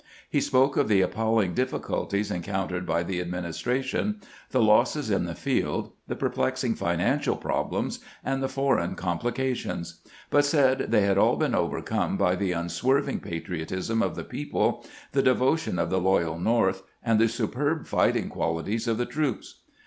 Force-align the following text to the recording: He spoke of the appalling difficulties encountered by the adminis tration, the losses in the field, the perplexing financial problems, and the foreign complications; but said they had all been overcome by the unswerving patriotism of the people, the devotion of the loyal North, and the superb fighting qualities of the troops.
He 0.31 0.41
spoke 0.41 0.77
of 0.77 0.87
the 0.87 1.01
appalling 1.01 1.53
difficulties 1.53 2.31
encountered 2.31 2.87
by 2.87 3.03
the 3.03 3.19
adminis 3.23 3.61
tration, 3.61 4.15
the 4.49 4.59
losses 4.63 5.11
in 5.11 5.25
the 5.25 5.35
field, 5.35 5.91
the 6.07 6.15
perplexing 6.15 6.73
financial 6.73 7.35
problems, 7.35 7.99
and 8.25 8.41
the 8.41 8.49
foreign 8.49 8.95
complications; 8.95 10.01
but 10.31 10.43
said 10.43 10.87
they 10.89 11.01
had 11.03 11.19
all 11.19 11.35
been 11.35 11.53
overcome 11.53 12.17
by 12.17 12.33
the 12.33 12.51
unswerving 12.51 13.19
patriotism 13.19 14.01
of 14.01 14.15
the 14.15 14.23
people, 14.23 14.83
the 15.11 15.21
devotion 15.21 15.77
of 15.77 15.91
the 15.91 16.01
loyal 16.01 16.39
North, 16.39 16.81
and 17.03 17.19
the 17.19 17.27
superb 17.27 17.85
fighting 17.85 18.27
qualities 18.27 18.87
of 18.87 18.97
the 18.97 19.05
troops. 19.05 19.59